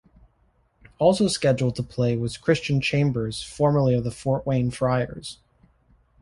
[0.97, 5.37] Also scheduled to play was Christian Chambers formerly of the Fort Wayne Friars.